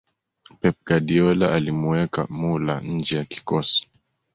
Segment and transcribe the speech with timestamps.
[0.59, 3.89] pep guardiola alimuweka muller nje ya kikosi